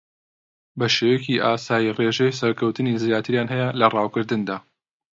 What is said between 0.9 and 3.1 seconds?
شێوەیەکی ئاسایی ڕێژەی سەرکەوتنی